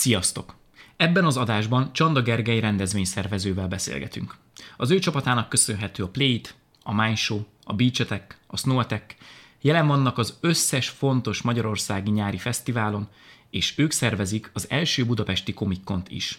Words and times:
Sziasztok! 0.00 0.54
Ebben 0.96 1.24
az 1.24 1.36
adásban 1.36 1.92
Csanda 1.92 2.22
Gergely 2.22 2.60
rendezvényszervezővel 2.60 3.68
beszélgetünk. 3.68 4.36
Az 4.76 4.90
ő 4.90 4.98
csapatának 4.98 5.48
köszönhető 5.48 6.02
a 6.02 6.08
Play 6.08 6.40
a 6.82 6.94
Mindshow, 6.94 7.40
a 7.64 7.72
Beach 7.74 8.00
Attack, 8.00 8.38
a 8.46 8.56
Snow 8.56 8.78
Attack, 8.78 9.16
jelen 9.60 9.86
vannak 9.86 10.18
az 10.18 10.38
összes 10.40 10.88
fontos 10.88 11.42
magyarországi 11.42 12.10
nyári 12.10 12.38
fesztiválon, 12.38 13.08
és 13.50 13.78
ők 13.78 13.90
szervezik 13.90 14.50
az 14.52 14.70
első 14.70 15.06
budapesti 15.06 15.54
Comic 15.54 15.80
is. 16.08 16.38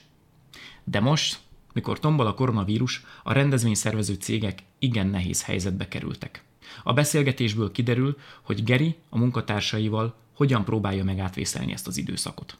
De 0.83 0.99
most, 0.99 1.39
mikor 1.73 1.99
tombol 1.99 2.27
a 2.27 2.33
koronavírus, 2.33 3.03
a 3.23 3.33
rendezvényszervező 3.33 4.13
cégek 4.13 4.59
igen 4.79 5.07
nehéz 5.07 5.43
helyzetbe 5.43 5.87
kerültek. 5.87 6.43
A 6.83 6.93
beszélgetésből 6.93 7.71
kiderül, 7.71 8.17
hogy 8.41 8.63
Geri 8.63 8.95
a 9.09 9.17
munkatársaival 9.17 10.15
hogyan 10.33 10.65
próbálja 10.65 11.03
meg 11.03 11.19
átvészelni 11.19 11.73
ezt 11.73 11.87
az 11.87 11.97
időszakot. 11.97 12.57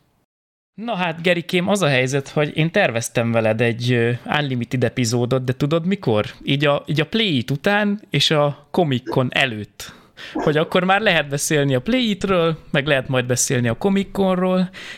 Na 0.76 0.96
hát, 0.96 1.22
Gerikém, 1.22 1.68
az 1.68 1.82
a 1.82 1.88
helyzet, 1.88 2.28
hogy 2.28 2.58
én 2.58 2.72
terveztem 2.72 3.32
veled 3.32 3.62
egy 3.62 4.18
Unlimited 4.26 4.84
epizódot, 4.84 5.44
de 5.44 5.54
tudod 5.54 5.86
mikor? 5.86 6.26
Így 6.44 6.66
a, 6.66 6.84
így 6.86 7.02
a 7.02 7.06
Play 7.06 7.46
után 7.52 8.02
és 8.10 8.32
a 8.32 8.68
Comic 8.72 9.04
előtt. 9.30 9.94
Hogy 10.34 10.58
akkor 10.58 10.84
már 10.84 11.02
lehet 11.02 11.30
beszélni 11.30 11.76
a 11.76 11.82
play 11.82 12.18
ről 12.28 12.58
meg 12.72 12.88
lehet 12.88 13.08
majd 13.08 13.26
beszélni 13.26 13.68
a 13.68 13.78
Comic 13.78 14.08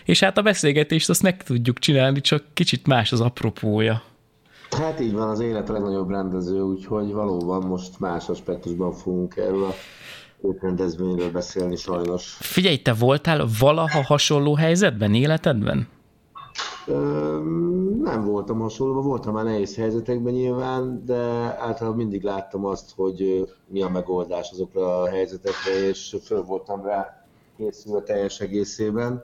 és 0.05 0.19
hát 0.19 0.37
a 0.37 0.41
beszélgetést 0.41 1.09
azt 1.09 1.21
meg 1.21 1.43
tudjuk 1.43 1.79
csinálni, 1.79 2.21
csak 2.21 2.43
kicsit 2.53 2.87
más 2.87 3.11
az 3.11 3.21
apropója. 3.21 4.01
Hát 4.69 4.99
így 4.99 5.13
van, 5.13 5.29
az 5.29 5.39
élet 5.39 5.69
legnagyobb 5.69 6.09
rendező, 6.09 6.61
úgyhogy 6.61 7.11
valóban 7.11 7.67
most 7.67 7.99
más 7.99 8.29
aspektusban 8.29 8.91
fogunk 8.91 9.35
erről 9.35 9.63
a 9.63 9.73
rendezvényről 10.59 11.31
beszélni 11.31 11.75
sajnos. 11.75 12.37
Figyelj, 12.39 12.77
te 12.77 12.93
voltál 12.93 13.47
valaha 13.59 14.03
hasonló 14.03 14.55
helyzetben 14.55 15.13
életedben? 15.13 15.87
Nem 18.03 18.25
voltam 18.25 18.59
hasonló, 18.59 19.01
voltam 19.01 19.33
már 19.33 19.43
nehéz 19.43 19.75
helyzetekben 19.75 20.33
nyilván, 20.33 21.05
de 21.05 21.21
általában 21.59 21.97
mindig 21.97 22.23
láttam 22.23 22.65
azt, 22.65 22.91
hogy 22.95 23.47
mi 23.67 23.81
a 23.81 23.89
megoldás 23.89 24.51
azokra 24.51 25.01
a 25.01 25.07
helyzetekre, 25.07 25.87
és 25.87 26.15
föl 26.23 26.43
voltam 26.43 26.83
rá 26.83 27.25
készülve 27.57 28.01
teljes 28.01 28.39
egészében. 28.39 29.23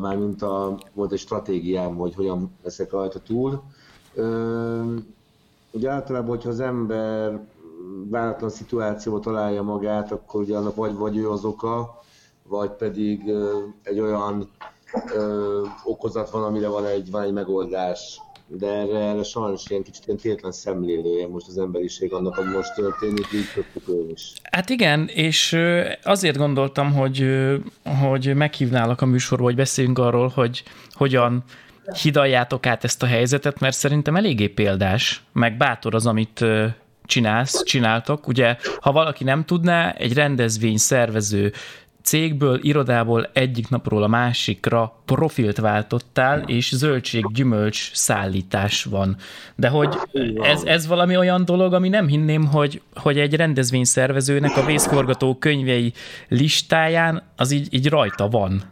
Mármint 0.00 0.42
a, 0.42 0.78
volt 0.94 1.12
egy 1.12 1.18
stratégiám, 1.18 1.96
hogy 1.96 2.14
hogyan 2.14 2.50
leszek 2.62 2.90
rajta 2.90 3.18
túl. 3.18 3.62
Ugye 5.70 5.90
általában, 5.90 6.28
hogyha 6.28 6.48
az 6.48 6.60
ember 6.60 7.40
váratlan 8.10 8.50
szituációba 8.50 9.20
találja 9.20 9.62
magát, 9.62 10.12
akkor 10.12 10.40
ugye 10.40 10.56
annak 10.56 10.74
vagy, 10.74 10.94
vagy 10.94 11.16
ő 11.16 11.30
az 11.30 11.44
oka, 11.44 12.00
vagy 12.42 12.70
pedig 12.70 13.20
egy 13.82 14.00
olyan 14.00 14.50
ö, 15.14 15.62
okozat 15.84 16.30
van, 16.30 16.44
amire 16.44 16.68
van 16.68 16.86
egy, 16.86 17.10
van 17.10 17.22
egy 17.22 17.32
megoldás. 17.32 18.20
De 18.48 18.66
erre, 18.66 18.98
erre 18.98 19.22
sajnos 19.22 19.62
ilyen 19.68 19.82
kicsit 19.82 20.06
ilyen 20.06 20.18
tétlen 20.18 20.52
szemlélője 20.52 21.28
most 21.28 21.48
az 21.48 21.58
emberiség 21.58 22.12
annak, 22.12 22.38
ami 22.38 22.52
most 22.52 22.74
történik, 22.74 23.26
így 23.34 23.46
tudtuk 23.54 23.88
ő 23.88 24.10
is. 24.12 24.32
Hát 24.42 24.68
igen, 24.70 25.08
és 25.14 25.58
azért 26.02 26.36
gondoltam, 26.36 26.92
hogy, 26.92 27.26
hogy 28.02 28.34
meghívnálak 28.34 29.00
a 29.00 29.06
műsorba, 29.06 29.44
hogy 29.44 29.54
beszéljünk 29.54 29.98
arról, 29.98 30.28
hogy 30.28 30.62
hogyan 30.92 31.44
hidaljátok 32.02 32.66
át 32.66 32.84
ezt 32.84 33.02
a 33.02 33.06
helyzetet, 33.06 33.60
mert 33.60 33.76
szerintem 33.76 34.16
eléggé 34.16 34.48
példás, 34.48 35.24
meg 35.32 35.56
bátor 35.56 35.94
az, 35.94 36.06
amit 36.06 36.44
csinálsz, 37.06 37.62
csináltok. 37.64 38.28
Ugye, 38.28 38.56
ha 38.80 38.92
valaki 38.92 39.24
nem 39.24 39.44
tudná, 39.44 39.90
egy 39.90 40.12
rendezvény 40.12 40.76
szervező 40.76 41.52
cégből, 42.06 42.58
irodából 42.62 43.30
egyik 43.32 43.68
napról 43.68 44.02
a 44.02 44.06
másikra 44.06 45.00
profilt 45.04 45.58
váltottál, 45.58 46.42
és 46.46 46.74
zöldség-gyümölcs 46.76 47.90
szállítás 47.94 48.84
van. 48.84 49.16
De 49.54 49.68
hogy 49.68 49.96
ez, 50.42 50.62
ez 50.62 50.86
valami 50.86 51.16
olyan 51.16 51.44
dolog, 51.44 51.72
ami 51.72 51.88
nem 51.88 52.06
hinném, 52.06 52.46
hogy, 52.46 52.82
hogy 52.94 53.18
egy 53.18 53.34
rendezvényszervezőnek 53.34 54.56
a 54.56 54.64
vészforgató 54.64 55.36
könyvei 55.38 55.92
listáján 56.28 57.22
az 57.36 57.50
így, 57.50 57.74
így 57.74 57.88
rajta 57.88 58.28
van. 58.28 58.62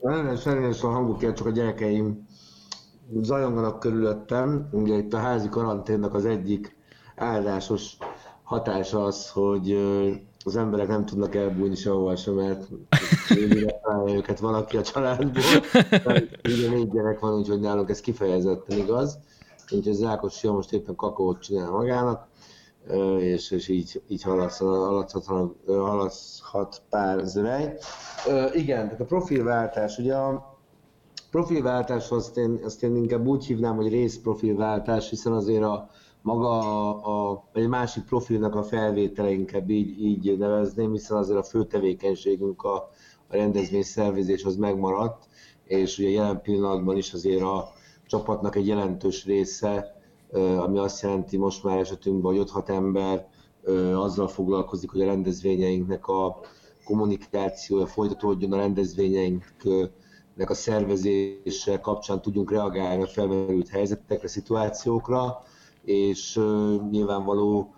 Nagyon 0.00 0.36
szerényes 0.36 0.82
a 0.82 0.88
hanguk, 0.88 1.34
csak 1.34 1.46
a 1.46 1.50
gyerekeim 1.50 2.25
zajonganak 3.22 3.80
körülöttem. 3.80 4.68
Ugye 4.72 4.96
itt 4.96 5.12
a 5.12 5.18
házi 5.18 5.48
karanténnak 5.48 6.14
az 6.14 6.24
egyik 6.24 6.76
áldásos 7.16 7.96
hatása 8.42 9.04
az, 9.04 9.30
hogy 9.30 9.78
az 10.44 10.56
emberek 10.56 10.88
nem 10.88 11.04
tudnak 11.04 11.34
elbújni 11.34 11.74
sehova 11.74 12.16
sem, 12.16 12.34
mert 12.34 12.68
őket 14.06 14.40
valaki 14.40 14.76
a 14.76 14.82
családból. 14.82 15.42
Ugye 16.52 16.68
négy 16.68 16.90
gyerek 16.90 17.20
van, 17.20 17.34
úgyhogy 17.34 17.60
nálunk 17.60 17.90
ez 17.90 18.00
kifejezetten 18.00 18.78
igaz. 18.78 19.18
Úgyhogy 19.62 19.92
az 19.92 20.02
Ákos 20.02 20.38
Fia 20.38 20.52
most 20.52 20.72
éppen 20.72 20.94
kakaót 20.94 21.40
csinál 21.40 21.70
magának, 21.70 22.26
és, 23.18 23.50
és 23.50 23.68
így, 23.68 24.02
így 24.08 24.22
haladhat, 24.22 25.24
haladhat 25.66 26.82
pár 26.90 27.24
zörej. 27.24 27.78
Igen, 28.52 28.84
tehát 28.84 29.00
a 29.00 29.04
profilváltás, 29.04 29.98
ugye 29.98 30.14
a 30.14 30.55
profilváltás 31.30 32.10
azt 32.10 32.36
én, 32.36 32.60
azt 32.64 32.82
én 32.82 32.96
inkább 32.96 33.26
úgy 33.26 33.46
hívnám, 33.46 33.76
hogy 33.76 33.88
részprofilváltás, 33.88 35.10
hiszen 35.10 35.32
azért 35.32 35.62
a, 35.62 35.90
maga 36.22 36.58
a, 36.58 37.30
a, 37.30 37.44
egy 37.52 37.68
másik 37.68 38.04
profilnak 38.04 38.54
a 38.54 38.62
felvétele 38.62 39.30
inkább 39.30 39.70
így, 39.70 40.04
így 40.04 40.38
nevezném, 40.38 40.92
hiszen 40.92 41.16
azért 41.16 41.38
a 41.38 41.42
fő 41.42 41.64
tevékenységünk 41.64 42.62
a, 42.62 42.74
a 43.28 43.36
rendezvény 43.36 43.82
szervezés 43.82 44.44
az 44.44 44.56
megmaradt, 44.56 45.28
és 45.64 45.98
ugye 45.98 46.08
jelen 46.08 46.40
pillanatban 46.42 46.96
is 46.96 47.12
azért 47.12 47.42
a 47.42 47.68
csapatnak 48.06 48.56
egy 48.56 48.66
jelentős 48.66 49.24
része, 49.24 49.94
ami 50.58 50.78
azt 50.78 51.02
jelenti 51.02 51.36
most 51.36 51.64
már 51.64 51.78
esetünkben, 51.78 52.36
hogy 52.36 52.50
5-6 52.54 52.68
ember 52.68 53.28
azzal 53.94 54.28
foglalkozik, 54.28 54.90
hogy 54.90 55.00
a 55.00 55.06
rendezvényeinknek 55.06 56.06
a 56.06 56.40
kommunikációja 56.84 57.86
folytatódjon, 57.86 58.52
a 58.52 58.56
rendezvényeinknek 60.36 60.50
a 60.50 60.54
szervezése 60.54 61.80
kapcsán 61.80 62.22
tudjunk 62.22 62.50
reagálni 62.50 63.02
a 63.02 63.06
felmerült 63.06 63.68
helyzetekre, 63.68 64.28
szituációkra, 64.28 65.42
és 65.84 66.40
nyilvánvaló 66.90 67.74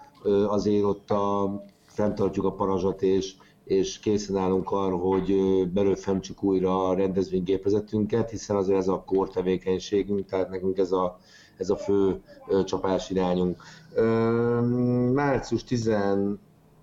azért 0.49 0.85
ott 0.85 1.11
a, 1.11 1.63
fenntartjuk 1.87 2.45
a 2.45 2.53
parazsat, 2.53 3.03
és, 3.03 3.35
és 3.65 3.99
készen 3.99 4.37
állunk 4.37 4.71
arra, 4.71 4.97
hogy 4.97 5.33
belőfemcsük 5.73 6.43
újra 6.43 6.89
a 6.89 6.95
rendezvénygépezetünket, 6.95 8.31
hiszen 8.31 8.57
azért 8.57 8.79
ez 8.79 8.89
a 8.89 9.03
kor 9.07 9.29
tevékenységünk, 9.31 10.27
tehát 10.27 10.51
nekünk 10.51 10.79
ez 10.79 10.93
a, 10.93 11.19
ez 11.57 11.71
a 11.71 11.77
fő 11.77 12.21
csapás 12.65 13.11
irányunk. 13.11 13.63
Március 15.13 15.65
10 15.65 15.91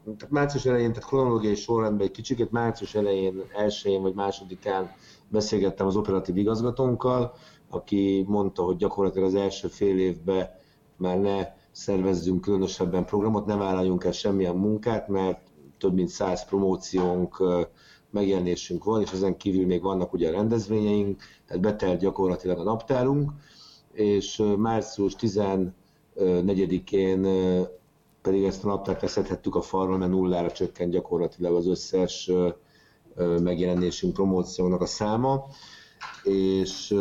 tehát 0.06 0.30
március 0.30 0.66
elején, 0.66 0.94
tehát 0.94 1.10
kronológiai 1.10 1.56
sorrendben 1.56 2.08
egy 2.08 2.12
kicsit, 2.12 2.52
március 2.52 2.96
elején, 2.96 3.42
elsőjén 3.56 4.02
vagy 4.02 4.14
másodikán 4.14 4.92
beszélgettem 5.30 5.88
az 5.88 5.96
operatív 5.96 6.38
igazgatónkkal, 6.38 7.34
aki 7.70 8.26
mondta, 8.28 8.64
hogy 8.64 8.76
gyakorlatilag 8.76 9.28
az 9.28 9.36
első 9.36 9.68
fél 9.68 10.00
évben 10.00 10.50
már 10.98 11.20
ne 11.20 11.48
szervezzünk 11.72 12.42
különösebben 12.42 13.06
programot, 13.06 13.46
ne 13.46 13.56
vállaljunk 13.56 14.04
el 14.04 14.12
semmilyen 14.12 14.56
munkát, 14.56 15.08
mert 15.08 15.40
több 15.78 15.94
mint 15.94 16.10
száz 16.10 16.46
promóciónk, 16.46 17.44
megjelenésünk 18.10 18.84
van, 18.84 19.02
és 19.02 19.12
ezen 19.12 19.38
kívül 19.38 19.66
még 19.66 19.82
vannak 19.82 20.14
ugye 20.14 20.28
a 20.28 20.32
rendezvényeink, 20.32 21.22
tehát 21.48 21.64
betelt 21.64 22.00
gyakorlatilag 22.00 22.60
a 22.60 22.64
naptárunk, 22.64 23.32
és 23.92 24.44
március 24.58 25.16
14-én 25.20 27.28
pedig 28.22 28.44
ezt 28.44 28.64
a 28.64 28.68
naptárt 28.68 29.02
leszedhettük 29.02 29.56
a 29.56 29.62
falra, 29.62 29.98
mert 29.98 30.12
nullára 30.12 30.52
csökkent 30.52 30.92
gyakorlatilag 30.92 31.56
az 31.56 31.68
összes 31.68 32.32
megjelenésünk, 33.42 34.14
promóciónak 34.14 34.82
a 34.82 34.86
száma, 34.86 35.46
és 36.24 36.96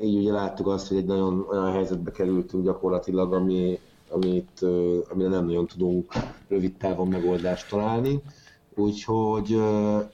így 0.00 0.16
ugye 0.16 0.32
láttuk 0.32 0.66
azt, 0.66 0.88
hogy 0.88 0.96
egy 0.96 1.04
nagyon 1.04 1.46
olyan 1.50 1.72
helyzetbe 1.72 2.10
kerültünk 2.10 2.64
gyakorlatilag, 2.64 3.32
ami, 3.32 3.78
amit, 4.10 4.60
amire 5.10 5.28
nem 5.28 5.44
nagyon 5.44 5.66
tudunk 5.66 6.12
rövid 6.48 6.76
távon 6.76 7.08
megoldást 7.08 7.68
találni. 7.68 8.22
Úgyhogy 8.74 9.60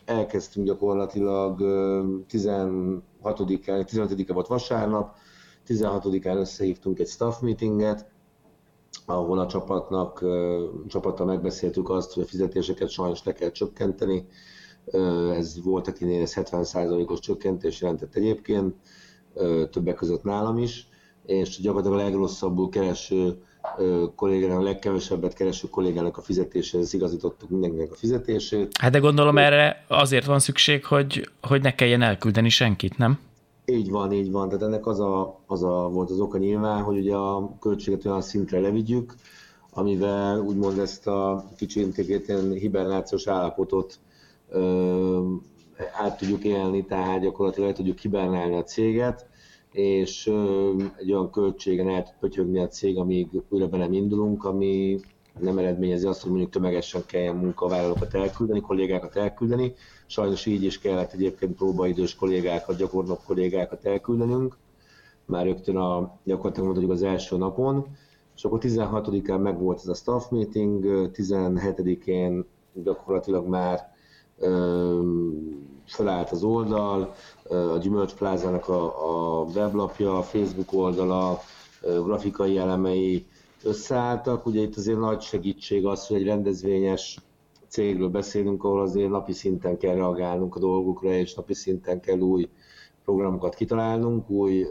elkezdtünk 0.04 0.66
gyakorlatilag 0.66 1.58
16-án, 2.30 3.84
15 3.84 4.32
volt 4.32 4.46
vasárnap, 4.46 5.16
16-án 5.68 6.36
összehívtunk 6.36 6.98
egy 6.98 7.08
staff 7.08 7.40
meetinget, 7.40 8.06
ahol 9.06 9.38
a 9.38 9.46
csapatnak, 9.46 10.24
csapattal 10.88 11.26
megbeszéltük 11.26 11.90
azt, 11.90 12.12
hogy 12.12 12.22
a 12.22 12.26
fizetéseket 12.26 12.90
sajnos 12.90 13.24
le 13.24 13.32
kell 13.32 13.50
csökkenteni. 13.50 14.26
Ez 15.34 15.62
volt, 15.62 15.88
akinél 15.88 16.22
ez 16.22 16.32
70%-os 16.36 17.18
csökkentés 17.18 17.80
jelentett 17.80 18.14
egyébként 18.14 18.74
többek 19.70 19.94
között 19.94 20.22
nálam 20.22 20.58
is, 20.58 20.88
és 21.26 21.60
gyakorlatilag 21.60 21.98
a 21.98 22.02
legrosszabbul 22.02 22.68
kereső 22.68 23.36
kollégának, 24.14 24.58
a 24.58 24.62
legkevesebbet 24.62 25.34
kereső 25.34 25.68
kollégának 25.68 26.16
a 26.16 26.22
fizetéséhez 26.22 26.94
igazítottuk 26.94 27.50
mindenkinek 27.50 27.92
a 27.92 27.94
fizetését. 27.94 28.76
Hát 28.80 28.92
de 28.92 28.98
gondolom 28.98 29.38
erre 29.38 29.84
azért 29.88 30.24
van 30.24 30.38
szükség, 30.38 30.84
hogy, 30.84 31.28
hogy 31.42 31.62
ne 31.62 31.74
kelljen 31.74 32.02
elküldeni 32.02 32.48
senkit, 32.48 32.98
nem? 32.98 33.18
Így 33.68 33.90
van, 33.90 34.12
így 34.12 34.30
van. 34.30 34.48
Tehát 34.48 34.64
ennek 34.64 34.86
az, 34.86 35.00
a, 35.00 35.40
az 35.46 35.62
a, 35.62 35.88
volt 35.92 36.10
az 36.10 36.20
oka 36.20 36.38
nyilván, 36.38 36.82
hogy 36.82 36.98
ugye 36.98 37.14
a 37.14 37.56
költséget 37.58 38.04
olyan 38.04 38.20
szintre 38.20 38.60
levigyük, 38.60 39.14
amivel 39.70 40.40
úgymond 40.40 40.78
ezt 40.78 41.06
a 41.06 41.44
kicsi 41.56 41.80
intégrét 41.80 42.32
hibernációs 42.52 43.26
állapotot 43.26 43.98
ö, 44.48 45.34
át 45.92 46.18
tudjuk 46.18 46.44
élni, 46.44 46.84
tehát 46.84 47.20
gyakorlatilag 47.20 47.68
el 47.68 47.74
tudjuk 47.74 47.98
hibernálni 47.98 48.54
a 48.54 48.62
céget, 48.62 49.26
és 49.72 50.26
ö, 50.26 50.72
egy 50.96 51.12
olyan 51.12 51.30
költségen 51.30 51.88
el 51.88 52.02
tud 52.02 52.14
pötyögni 52.20 52.58
a 52.58 52.68
cég, 52.68 52.98
amíg 52.98 53.28
újra 53.48 53.68
be 53.68 53.76
nem 53.76 53.92
indulunk, 53.92 54.44
ami 54.44 55.00
nem 55.38 55.58
eredményezi 55.58 56.06
azt, 56.06 56.20
hogy 56.20 56.30
mondjuk 56.30 56.50
tömegesen 56.50 57.02
kelljen 57.06 57.36
munkavállalókat 57.36 58.14
elküldeni, 58.14 58.60
kollégákat 58.60 59.16
elküldeni. 59.16 59.74
Sajnos 60.06 60.46
így 60.46 60.62
is 60.62 60.78
kellett 60.78 61.12
egyébként 61.12 61.56
próbaidős 61.56 62.14
kollégákat, 62.14 62.76
gyakornok 62.76 63.24
kollégákat 63.26 63.84
elküldenünk, 63.84 64.56
már 65.24 65.44
rögtön 65.44 65.76
a, 65.76 66.18
gyakorlatilag 66.24 66.68
mondjuk 66.68 66.90
az 66.90 67.02
első 67.02 67.36
napon, 67.36 67.86
és 68.36 68.44
akkor 68.44 68.58
16-án 68.62 69.42
meg 69.42 69.60
volt 69.60 69.78
ez 69.78 69.88
a 69.88 69.94
staff 69.94 70.28
meeting, 70.30 70.84
17-én 71.14 72.44
gyakorlatilag 72.72 73.46
már 73.46 73.94
felállt 75.86 76.30
az 76.30 76.42
oldal, 76.42 77.14
a 77.48 77.78
Gyümölcs 77.80 78.14
Plázának 78.14 78.68
a, 78.68 79.40
a 79.40 79.44
weblapja, 79.44 80.18
a 80.18 80.22
Facebook 80.22 80.72
oldala, 80.72 81.40
grafikai 81.80 82.58
elemei 82.58 83.26
összeálltak. 83.66 84.46
Ugye 84.46 84.60
itt 84.60 84.76
azért 84.76 84.98
nagy 84.98 85.20
segítség 85.20 85.86
az, 85.86 86.06
hogy 86.06 86.16
egy 86.16 86.26
rendezvényes 86.26 87.18
cégről 87.68 88.08
beszélünk, 88.08 88.64
ahol 88.64 88.80
azért 88.80 89.10
napi 89.10 89.32
szinten 89.32 89.76
kell 89.78 89.94
reagálnunk 89.94 90.54
a 90.56 90.58
dolgokra, 90.58 91.12
és 91.12 91.34
napi 91.34 91.54
szinten 91.54 92.00
kell 92.00 92.18
új 92.18 92.48
programokat 93.04 93.54
kitalálnunk, 93.54 94.30
új 94.30 94.66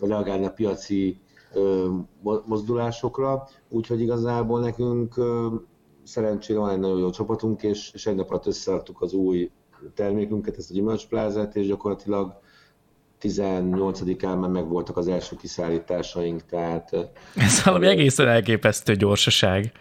reagálni 0.00 0.46
a 0.46 0.50
piaci 0.50 1.20
mozdulásokra, 2.46 3.48
úgyhogy 3.68 4.00
igazából 4.00 4.60
nekünk 4.60 5.14
szerencsére 6.02 6.58
van 6.58 6.70
egy 6.70 6.78
nagyon 6.78 6.98
jó 6.98 7.10
csapatunk, 7.10 7.62
és, 7.62 7.90
és 7.94 8.06
egy 8.06 8.14
nap 8.14 8.30
alatt 8.30 8.46
összeadtuk 8.46 9.00
az 9.00 9.12
új 9.12 9.50
termékünket, 9.94 10.56
ezt 10.56 10.70
a 10.70 10.74
gyümölcsplázát, 10.74 11.56
és 11.56 11.66
gyakorlatilag 11.66 12.40
18-án 13.22 14.40
már 14.40 14.50
megvoltak 14.50 14.96
az 14.96 15.08
első 15.08 15.36
kiszállításaink, 15.36 16.46
tehát... 16.46 16.90
Ez 17.36 17.64
valami 17.64 17.86
egészen 17.86 18.28
elképesztő 18.28 18.94
gyorsaság. 18.94 19.72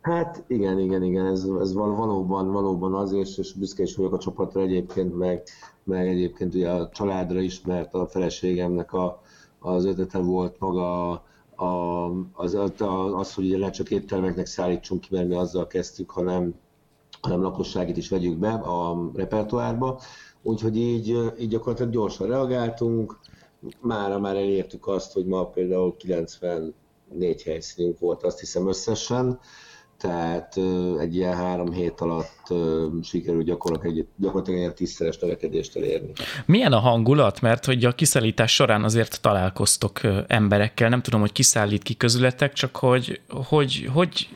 Hát 0.00 0.44
igen, 0.46 0.78
igen, 0.78 1.02
igen, 1.02 1.26
ez, 1.26 1.46
ez 1.60 1.72
valóban, 1.74 2.52
valóban 2.52 2.94
az, 2.94 3.12
és, 3.12 3.38
és 3.38 3.52
büszke 3.52 3.82
is 3.82 3.96
vagyok 3.96 4.12
a 4.12 4.18
csapatra 4.18 4.60
egyébként, 4.60 5.18
meg, 5.18 5.42
meg 5.84 6.08
egyébként 6.08 6.54
ugye 6.54 6.70
a 6.70 6.88
családra 6.88 7.40
is, 7.40 7.60
mert 7.60 7.94
a 7.94 8.06
feleségemnek 8.06 8.92
a, 8.92 9.22
az 9.58 9.84
ötlete 9.84 10.18
volt 10.18 10.56
maga 10.58 11.10
a, 11.56 12.06
az, 12.32 12.54
az, 12.54 12.72
az, 13.14 13.34
hogy 13.34 13.44
ugye 13.44 13.58
ne 13.58 13.70
csak 13.70 13.90
éttermeknek 13.90 14.46
szállítsunk 14.46 15.00
ki, 15.00 15.08
mert 15.10 15.28
mi 15.28 15.34
azzal 15.34 15.66
kezdtük, 15.66 16.10
hanem, 16.10 16.54
hanem 17.20 17.42
lakosságit 17.42 17.96
is 17.96 18.08
vegyük 18.08 18.38
be 18.38 18.50
a 18.50 19.10
repertoárba. 19.14 20.00
Úgyhogy 20.42 20.76
így, 20.76 21.16
így 21.38 21.48
gyakorlatilag 21.48 21.92
gyorsan 21.92 22.26
reagáltunk, 22.26 23.18
mára 23.80 24.18
már 24.18 24.36
elértük 24.36 24.86
azt, 24.86 25.12
hogy 25.12 25.26
ma 25.26 25.46
például 25.46 25.96
94 25.96 26.72
helyszínünk 27.44 27.98
volt, 27.98 28.22
azt 28.22 28.40
hiszem 28.40 28.68
összesen, 28.68 29.40
tehát 29.98 30.56
egy 30.98 31.16
ilyen 31.16 31.36
három 31.36 31.72
hét 31.72 32.00
alatt 32.00 32.54
sikerült 33.02 33.44
gyakorlatilag 33.44 33.96
egy, 33.96 34.06
gyakorlatilag 34.16 34.60
egy 34.60 34.74
tízszeres 34.74 35.18
növekedést 35.18 35.76
elérni. 35.76 36.12
Milyen 36.46 36.72
a 36.72 36.78
hangulat? 36.78 37.40
Mert 37.40 37.64
hogy 37.64 37.84
a 37.84 37.92
kiszállítás 37.92 38.54
során 38.54 38.84
azért 38.84 39.20
találkoztok 39.20 40.00
emberekkel, 40.26 40.88
nem 40.88 41.02
tudom, 41.02 41.20
hogy 41.20 41.32
kiszállít 41.32 41.82
ki 41.82 41.94
közületek, 41.96 42.52
csak 42.52 42.76
hogy, 42.76 43.20
hogy, 43.28 43.88
hogy 43.92 44.28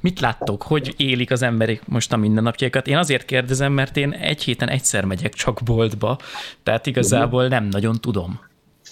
mit 0.00 0.20
láttok, 0.20 0.62
hogy 0.62 0.94
élik 0.96 1.30
az 1.30 1.42
emberek 1.42 1.86
most 1.86 2.12
a 2.12 2.16
mindennapjaikat? 2.16 2.86
Én 2.86 2.96
azért 2.96 3.24
kérdezem, 3.24 3.72
mert 3.72 3.96
én 3.96 4.12
egy 4.12 4.42
héten 4.42 4.68
egyszer 4.68 5.04
megyek 5.04 5.34
csak 5.34 5.60
boltba, 5.64 6.18
tehát 6.62 6.86
igazából 6.86 7.48
nem 7.48 7.64
nagyon 7.64 8.00
tudom. 8.00 8.40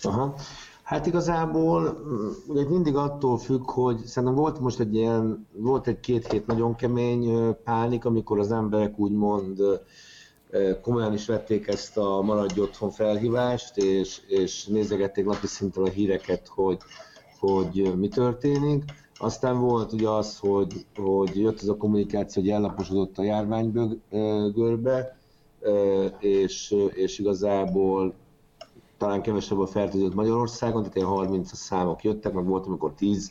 Aha. 0.02 0.34
Hát 0.86 1.06
igazából 1.06 1.80
mm, 1.82 2.28
ugye 2.46 2.68
mindig 2.68 2.96
attól 2.96 3.38
függ, 3.38 3.70
hogy 3.70 3.98
szerintem 4.04 4.38
volt 4.38 4.60
most 4.60 4.80
egy 4.80 4.94
ilyen, 4.94 5.46
volt 5.52 5.86
egy 5.86 6.00
két 6.00 6.30
hét 6.30 6.46
nagyon 6.46 6.74
kemény 6.74 7.56
pánik, 7.64 8.04
amikor 8.04 8.38
az 8.38 8.52
emberek 8.52 8.98
úgymond 8.98 9.60
komolyan 10.82 11.12
is 11.12 11.26
vették 11.26 11.66
ezt 11.66 11.96
a 11.96 12.22
maradj 12.22 12.60
otthon 12.60 12.90
felhívást, 12.90 13.76
és, 13.76 14.20
és 14.28 14.66
nézegették 14.66 15.24
napi 15.24 15.46
szinten 15.46 15.82
a 15.82 15.88
híreket, 15.88 16.48
hogy, 16.48 16.78
hogy 17.38 17.92
mi 17.96 18.08
történik. 18.08 18.84
Aztán 19.18 19.60
volt 19.60 19.92
ugye 19.92 20.08
az, 20.08 20.38
hogy, 20.38 20.86
hogy 20.96 21.40
jött 21.40 21.60
ez 21.60 21.68
a 21.68 21.76
kommunikáció, 21.76 22.42
hogy 22.42 22.50
ellaposodott 22.50 23.18
a 23.18 23.22
járványgörbe, 23.22 25.18
és, 26.18 26.74
és 26.94 27.18
igazából 27.18 28.14
talán 28.98 29.22
kevesebb 29.22 29.58
a 29.58 29.66
fertőzött 29.66 30.14
Magyarországon, 30.14 30.80
tehát 30.80 30.96
ilyen 30.96 31.08
30 31.08 31.56
számok 31.56 32.04
jöttek, 32.04 32.32
meg 32.32 32.44
volt, 32.44 32.66
amikor 32.66 32.92
10, 32.92 33.30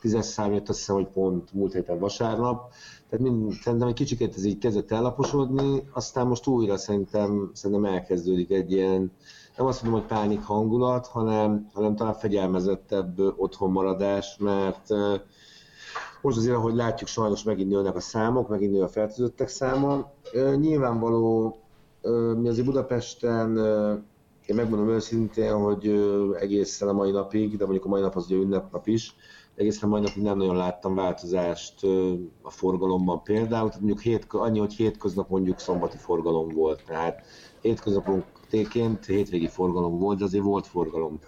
10 0.00 0.24
szám 0.24 0.52
jött, 0.52 0.68
azt 0.68 0.78
hiszem, 0.78 0.94
hogy 0.94 1.08
pont 1.08 1.52
múlt 1.52 1.72
héten 1.72 1.98
vasárnap. 1.98 2.72
Tehát 3.08 3.24
mind, 3.24 3.52
szerintem 3.52 3.88
egy 3.88 3.94
kicsikét 3.94 4.34
ez 4.36 4.44
így 4.44 4.58
kezdett 4.58 4.90
ellaposodni, 4.90 5.88
aztán 5.92 6.26
most 6.26 6.46
újra 6.46 6.76
szerintem, 6.76 7.50
szerintem 7.54 7.92
elkezdődik 7.92 8.50
egy 8.50 8.72
ilyen, 8.72 9.12
nem 9.56 9.66
azt 9.66 9.82
mondom, 9.82 10.00
hogy 10.00 10.08
pánik 10.08 10.42
hangulat, 10.42 11.06
hanem, 11.06 11.70
hanem 11.72 11.96
talán 11.96 12.14
fegyelmezettebb 12.14 13.18
otthonmaradás, 13.36 14.36
mert 14.38 14.88
most 16.22 16.36
azért, 16.36 16.56
ahogy 16.56 16.74
látjuk, 16.74 17.08
sajnos 17.08 17.42
megint 17.42 17.70
nőnek 17.70 17.96
a 17.96 18.00
számok, 18.00 18.48
megint 18.48 18.72
nő 18.72 18.82
a 18.82 18.88
fertőzöttek 18.88 19.48
száma. 19.48 20.10
Nyilvánvaló, 20.56 21.56
mi 22.36 22.48
azért 22.48 22.66
Budapesten 22.66 23.58
én 24.48 24.56
megmondom 24.56 24.88
őszintén, 24.88 25.52
hogy 25.52 25.88
egészen 26.40 26.88
a 26.88 26.92
mai 26.92 27.10
napig, 27.10 27.56
de 27.56 27.64
mondjuk 27.64 27.84
a 27.84 27.88
mai 27.88 28.00
nap 28.00 28.16
az 28.16 28.26
ugye 28.26 28.36
ünnepnap 28.36 28.86
is, 28.86 29.14
egészen 29.54 29.88
a 29.88 29.92
mai 29.92 30.00
napig 30.00 30.22
nem 30.22 30.36
nagyon 30.36 30.56
láttam 30.56 30.94
változást 30.94 31.84
a 32.42 32.50
forgalomban 32.50 33.22
például, 33.22 33.68
tehát 33.68 33.80
mondjuk 33.80 34.00
hét, 34.00 34.26
annyi, 34.28 34.58
hogy 34.58 34.72
hétköznap 34.72 35.28
mondjuk 35.28 35.58
szombati 35.58 35.96
forgalom 35.96 36.48
volt, 36.48 36.82
tehát 36.86 37.26
hétköznapunk 37.60 38.24
téként 38.50 39.04
hétvégi 39.04 39.48
forgalom 39.48 39.98
volt, 39.98 40.18
de 40.18 40.24
azért 40.24 40.44
volt 40.44 40.66
forgalom. 40.66 41.18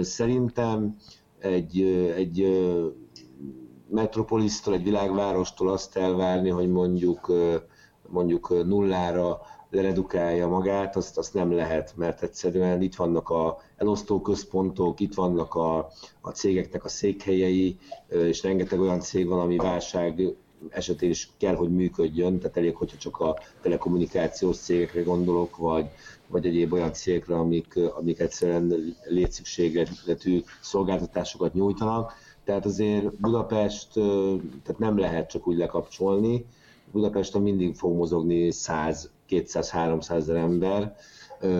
Szerintem 0.00 0.96
egy, 1.38 1.82
egy 2.16 2.46
metropolisztól, 3.90 4.74
egy 4.74 4.84
világvárostól 4.84 5.68
azt 5.68 5.96
elvárni, 5.96 6.48
hogy 6.48 6.70
mondjuk 6.70 7.32
mondjuk 8.10 8.64
nullára 8.66 9.40
leredukálja 9.70 10.48
magát, 10.48 10.96
azt, 10.96 11.18
azt 11.18 11.34
nem 11.34 11.52
lehet, 11.52 11.92
mert 11.96 12.22
egyszerűen 12.22 12.82
itt 12.82 12.94
vannak 12.94 13.30
a 13.30 13.58
elosztó 13.76 14.20
központok, 14.20 15.00
itt 15.00 15.14
vannak 15.14 15.54
a, 15.54 15.88
a 16.20 16.30
cégeknek 16.30 16.84
a 16.84 16.88
székhelyei, 16.88 17.78
és 18.08 18.42
rengeteg 18.42 18.80
olyan 18.80 19.00
cég 19.00 19.26
van, 19.26 19.40
ami 19.40 19.56
válság 19.56 20.22
esetén 20.68 21.10
is 21.10 21.30
kell, 21.36 21.54
hogy 21.54 21.70
működjön, 21.70 22.38
tehát 22.38 22.56
elég, 22.56 22.76
hogyha 22.76 22.96
csak 22.96 23.20
a 23.20 23.38
telekommunikációs 23.62 24.56
cégekre 24.56 25.02
gondolok, 25.02 25.56
vagy, 25.56 25.86
vagy 26.26 26.46
egyéb 26.46 26.72
olyan 26.72 26.92
cégekre, 26.92 27.36
amik, 27.36 27.78
amik 27.96 28.20
egyszerűen 28.20 28.96
létszükségletű 29.08 30.42
szolgáltatásokat 30.60 31.54
nyújtanak. 31.54 32.12
Tehát 32.44 32.64
azért 32.64 33.14
Budapest 33.14 33.92
tehát 34.62 34.78
nem 34.78 34.98
lehet 34.98 35.30
csak 35.30 35.46
úgy 35.46 35.56
lekapcsolni. 35.56 36.46
Budapesten 36.92 37.42
mindig 37.42 37.74
fog 37.74 37.96
mozogni 37.96 38.50
100 38.50 39.10
200-300 39.30 40.10
ezer 40.10 40.36
ember, 40.36 40.96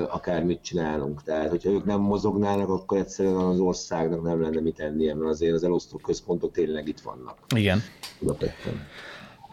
akármit 0.09 0.63
csinálunk. 0.63 1.23
Tehát, 1.23 1.49
hogyha 1.49 1.71
ők 1.71 1.85
nem 1.85 2.01
mozognának, 2.01 2.69
akkor 2.69 2.99
egyszerűen 2.99 3.35
az 3.35 3.59
országnak 3.59 4.23
nem 4.23 4.43
lenne 4.43 4.61
mit 4.61 4.75
tennie, 4.75 5.15
mert 5.15 5.31
azért 5.31 5.55
az 5.55 5.65
elosztó 5.65 5.97
központok 5.97 6.53
tényleg 6.53 6.89
itt 6.89 7.01
vannak. 7.01 7.37
Igen. 7.57 7.83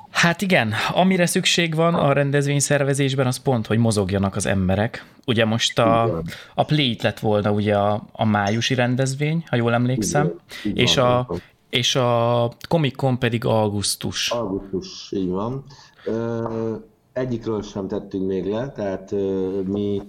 Hát 0.09 0.41
igen, 0.41 0.73
amire 0.93 1.25
szükség 1.25 1.75
van 1.75 1.93
a 1.93 2.13
rendezvény 2.13 2.59
szervezésben, 2.59 3.27
az 3.27 3.37
pont, 3.37 3.67
hogy 3.67 3.77
mozogjanak 3.77 4.35
az 4.35 4.45
emberek. 4.45 5.05
Ugye 5.25 5.45
most 5.45 5.79
a, 5.79 6.21
a 6.55 6.63
Play 6.63 6.97
lett 7.01 7.19
volna 7.19 7.51
ugye 7.51 7.77
a, 7.77 8.03
a 8.11 8.25
májusi 8.25 8.73
rendezvény, 8.73 9.43
ha 9.49 9.55
jól 9.55 9.73
emlékszem, 9.73 10.33
igen, 10.63 10.77
és, 10.77 10.95
van, 10.95 11.05
a, 11.05 11.27
és 11.69 11.95
a 11.95 12.51
Comic 12.67 12.95
Con 12.95 13.19
pedig 13.19 13.45
augusztus. 13.45 14.29
Augusztus, 14.31 15.11
így 15.11 15.29
van 15.29 15.65
egyikről 17.15 17.61
sem 17.61 17.87
tettünk 17.87 18.27
még 18.27 18.45
le, 18.45 18.71
tehát 18.71 19.11
mi 19.67 20.01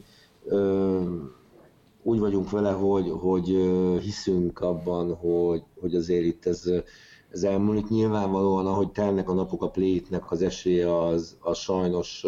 úgy 2.02 2.18
vagyunk 2.18 2.50
vele, 2.50 2.70
hogy, 2.70 3.10
hogy 3.20 3.46
hiszünk 4.02 4.60
abban, 4.60 5.14
hogy, 5.14 5.62
hogy 5.80 5.94
azért 5.94 6.24
itt 6.24 6.46
ez, 6.46 6.62
ez 7.30 7.42
elmúlik. 7.42 7.88
Nyilvánvalóan, 7.88 8.66
ahogy 8.66 8.90
telnek 8.90 9.28
a 9.28 9.34
napok 9.34 9.62
a 9.62 9.70
plétnek, 9.70 10.30
az 10.30 10.42
esélye 10.42 10.98
az, 10.98 11.36
az 11.40 11.58
sajnos 11.58 12.26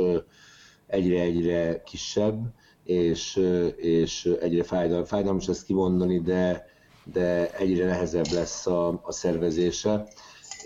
egyre-egyre 0.86 1.82
kisebb, 1.82 2.54
és, 2.84 3.36
és 3.76 4.24
egyre 4.40 4.62
fájdal, 4.62 5.04
fájdalmas 5.04 5.48
ezt 5.48 5.64
kimondani, 5.64 6.20
de, 6.20 6.66
de 7.12 7.54
egyre 7.56 7.84
nehezebb 7.84 8.28
lesz 8.32 8.66
a, 8.66 9.00
a 9.02 9.12
szervezése. 9.12 10.08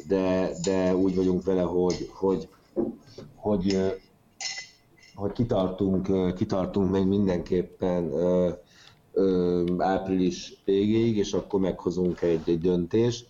De, 0.09 0.50
de 0.62 0.97
úgy 0.97 1.14
vagyunk 1.14 1.45
vele, 1.45 1.62
hogy, 1.62 2.11
hogy, 2.12 2.49
hogy, 3.35 3.78
hogy 5.14 5.33
kitartunk, 5.33 6.35
kitartunk 6.35 6.90
még 6.90 7.07
mindenképpen 7.07 8.12
április 9.78 10.62
végéig, 10.64 11.16
és 11.16 11.33
akkor 11.33 11.61
meghozunk 11.61 12.21
egy, 12.23 12.40
egy 12.45 12.61
döntést. 12.61 13.26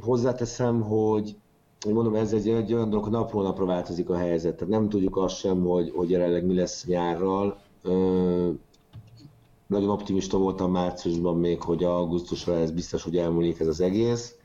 Hozzáteszem, 0.00 0.80
hogy 0.80 1.36
mondom, 1.86 2.14
ez 2.14 2.32
egy, 2.32 2.48
egy 2.48 2.74
olyan 2.74 2.88
dolog, 2.90 3.04
hogy 3.04 3.12
napról 3.12 3.42
napra 3.42 3.64
változik 3.64 4.10
a 4.10 4.16
helyzet. 4.16 4.56
Tehát 4.56 4.72
nem 4.72 4.88
tudjuk 4.88 5.16
azt 5.16 5.36
sem, 5.36 5.62
hogy, 5.62 5.92
hogy 5.96 6.10
jelenleg 6.10 6.46
mi 6.46 6.54
lesz 6.54 6.84
nyárral. 6.86 7.60
Nagyon 9.66 9.88
optimista 9.88 10.38
voltam 10.38 10.70
márciusban 10.70 11.38
még, 11.38 11.62
hogy 11.62 11.84
augusztusra 11.84 12.56
ez 12.56 12.70
biztos, 12.70 13.02
hogy 13.02 13.16
elmúlik 13.16 13.60
ez 13.60 13.66
az 13.66 13.80
egész 13.80 14.38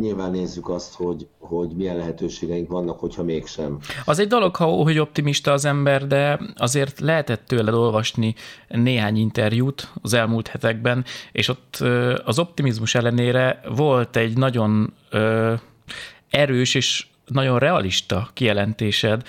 nyilván 0.00 0.30
nézzük 0.30 0.68
azt, 0.68 0.94
hogy, 0.94 1.26
hogy 1.38 1.68
milyen 1.76 1.96
lehetőségeink 1.96 2.68
vannak, 2.68 2.98
hogyha 2.98 3.22
mégsem. 3.22 3.78
Az 4.04 4.18
egy 4.18 4.26
dolog, 4.26 4.56
ha, 4.56 4.64
hogy 4.64 4.98
optimista 4.98 5.52
az 5.52 5.64
ember, 5.64 6.06
de 6.06 6.40
azért 6.56 7.00
lehetett 7.00 7.46
tőled 7.46 7.74
olvasni 7.74 8.34
néhány 8.68 9.16
interjút 9.16 9.92
az 10.02 10.12
elmúlt 10.12 10.48
hetekben, 10.48 11.04
és 11.32 11.48
ott 11.48 11.76
az 12.24 12.38
optimizmus 12.38 12.94
ellenére 12.94 13.60
volt 13.68 14.16
egy 14.16 14.36
nagyon 14.36 14.92
erős 16.30 16.74
és 16.74 17.06
nagyon 17.26 17.58
realista 17.58 18.28
kijelentésed, 18.32 19.22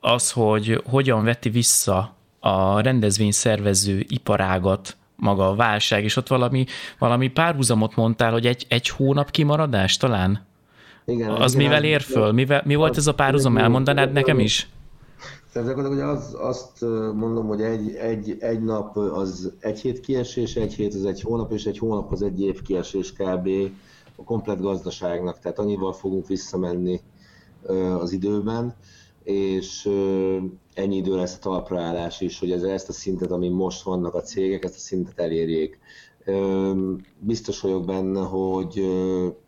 az, 0.00 0.32
hogy 0.32 0.82
hogyan 0.84 1.24
veti 1.24 1.48
vissza 1.48 2.16
a 2.40 2.80
rendezvényszervező 2.80 4.04
iparágat 4.08 4.96
maga 5.18 5.48
a 5.48 5.54
válság, 5.54 6.04
és 6.04 6.16
ott 6.16 6.28
valami, 6.28 6.64
valami 6.98 7.28
párhuzamot 7.28 7.96
mondtál, 7.96 8.32
hogy 8.32 8.46
egy, 8.46 8.66
egy 8.68 8.88
hónap 8.88 9.30
kimaradás 9.30 9.96
talán? 9.96 10.46
Igen, 11.04 11.30
az 11.30 11.54
igen, 11.54 11.66
mivel 11.66 11.84
ér 11.84 12.00
föl? 12.00 12.32
Mivel, 12.32 12.62
mi 12.64 12.74
volt 12.74 12.96
ez 12.96 13.06
a 13.06 13.14
párhuzam? 13.14 13.56
Elmondanád 13.56 14.12
nekem 14.12 14.38
is? 14.38 14.68
Tehát 15.52 15.86
hogy 15.86 16.00
az, 16.00 16.36
azt 16.40 16.80
mondom, 17.14 17.46
hogy 17.46 17.60
egy, 17.60 17.94
egy, 17.94 18.36
egy 18.40 18.62
nap 18.62 18.96
az 18.96 19.52
egy 19.60 19.80
hét 19.80 20.00
kiesés, 20.00 20.56
egy 20.56 20.74
hét 20.74 20.94
az 20.94 21.04
egy 21.04 21.20
hónap, 21.20 21.52
és 21.52 21.64
egy 21.64 21.78
hónap 21.78 22.12
az 22.12 22.22
egy 22.22 22.40
év 22.40 22.62
kiesés 22.62 23.12
kb. 23.12 23.48
a 24.16 24.22
komplet 24.24 24.60
gazdaságnak. 24.60 25.38
Tehát 25.38 25.58
annyival 25.58 25.92
fogunk 25.92 26.26
visszamenni 26.26 27.00
az 28.00 28.12
időben, 28.12 28.74
és 29.28 29.88
ennyi 30.74 30.96
idő 30.96 31.16
lesz 31.16 31.34
a 31.34 31.38
talpraállás 31.38 32.20
is, 32.20 32.38
hogy 32.38 32.52
ez, 32.52 32.62
ezt 32.62 32.88
a 32.88 32.92
szintet, 32.92 33.30
ami 33.30 33.48
most 33.48 33.82
vannak 33.82 34.14
a 34.14 34.22
cégek, 34.22 34.64
ezt 34.64 34.74
a 34.74 34.78
szintet 34.78 35.18
elérjék. 35.18 35.78
Biztos 37.18 37.60
vagyok 37.60 37.84
benne, 37.84 38.20
hogy 38.20 38.84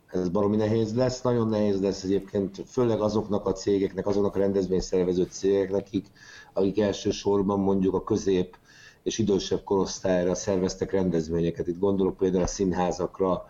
ez 0.06 0.28
baromi 0.28 0.56
nehéz 0.56 0.94
lesz, 0.94 1.22
nagyon 1.22 1.48
nehéz 1.48 1.80
lesz 1.80 2.02
egyébként, 2.02 2.62
főleg 2.66 3.00
azoknak 3.00 3.46
a 3.46 3.52
cégeknek, 3.52 4.06
azoknak 4.06 4.36
a 4.36 4.38
rendezvényszervező 4.38 5.26
cégeknek, 5.30 5.80
akik, 5.80 6.06
akik 6.52 6.80
elsősorban 6.80 7.60
mondjuk 7.60 7.94
a 7.94 8.04
közép 8.04 8.56
és 9.02 9.18
idősebb 9.18 9.64
korosztályra 9.64 10.34
szerveztek 10.34 10.92
rendezvényeket. 10.92 11.66
Itt 11.66 11.78
gondolok 11.78 12.16
például 12.16 12.42
a 12.42 12.46
színházakra, 12.46 13.44